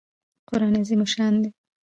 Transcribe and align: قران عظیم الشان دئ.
قران 0.49 0.73
عظیم 0.81 1.01
الشان 1.05 1.33
دئ. 1.41 1.49